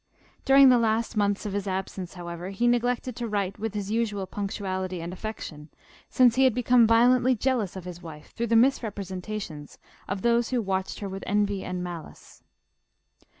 [0.45, 4.25] During the last months of his absence, however, he neglected to write with his usual
[4.25, 5.69] punctuality and affection,
[6.09, 9.77] since he had become violently jealous of his wife through the mis representations
[10.07, 12.41] of those who watched her with envy and malice.